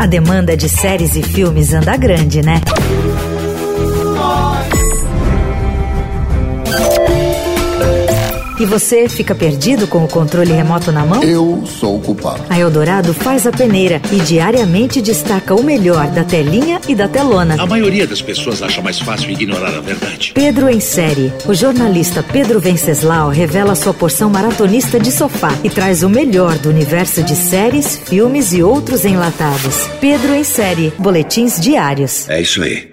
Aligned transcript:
A 0.00 0.06
demanda 0.06 0.56
de 0.56 0.66
séries 0.66 1.14
e 1.14 1.22
filmes 1.22 1.74
anda 1.74 1.94
grande, 1.94 2.40
né? 2.40 2.62
E 8.60 8.66
você 8.66 9.08
fica 9.08 9.34
perdido 9.34 9.86
com 9.86 10.04
o 10.04 10.06
controle 10.06 10.52
remoto 10.52 10.92
na 10.92 11.02
mão? 11.02 11.24
Eu 11.24 11.64
sou 11.64 11.96
o 11.96 12.00
culpado. 12.00 12.44
A 12.50 12.58
Eldorado 12.58 13.14
faz 13.14 13.46
a 13.46 13.50
peneira 13.50 14.02
e 14.12 14.16
diariamente 14.16 15.00
destaca 15.00 15.54
o 15.54 15.62
melhor 15.62 16.08
da 16.08 16.24
telinha 16.24 16.78
e 16.86 16.94
da 16.94 17.08
telona. 17.08 17.56
A 17.58 17.64
maioria 17.64 18.06
das 18.06 18.20
pessoas 18.20 18.62
acha 18.62 18.82
mais 18.82 18.98
fácil 18.98 19.30
ignorar 19.30 19.74
a 19.74 19.80
verdade. 19.80 20.32
Pedro 20.34 20.68
em 20.68 20.78
série. 20.78 21.32
O 21.46 21.54
jornalista 21.54 22.22
Pedro 22.22 22.60
Venceslau 22.60 23.30
revela 23.30 23.74
sua 23.74 23.94
porção 23.94 24.28
maratonista 24.28 25.00
de 25.00 25.10
sofá 25.10 25.58
e 25.64 25.70
traz 25.70 26.02
o 26.02 26.10
melhor 26.10 26.58
do 26.58 26.68
universo 26.68 27.22
de 27.22 27.36
séries, 27.36 27.96
filmes 27.96 28.52
e 28.52 28.62
outros 28.62 29.06
enlatados. 29.06 29.88
Pedro 30.02 30.34
em 30.34 30.44
série. 30.44 30.92
Boletins 30.98 31.58
diários. 31.58 32.28
É 32.28 32.42
isso 32.42 32.62
aí. 32.62 32.89